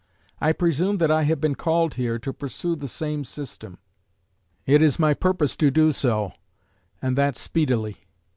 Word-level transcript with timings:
I 0.39 0.51
presume 0.51 0.97
that 0.97 1.11
I 1.11 1.21
have 1.25 1.39
been 1.39 1.53
called 1.53 1.93
here 1.93 2.17
to 2.17 2.33
pursue 2.33 2.75
the 2.75 2.87
same 2.87 3.23
system.... 3.23 3.77
It 4.65 4.81
is 4.81 4.97
my 4.97 5.13
purpose 5.13 5.55
to 5.57 5.69
do 5.69 5.91
so, 5.91 6.31
and 7.03 7.15
that 7.19 7.37
speedily.... 7.37 8.07